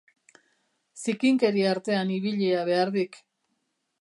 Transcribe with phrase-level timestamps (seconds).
[1.03, 3.23] Zikinkeria artean ibilia behar dik.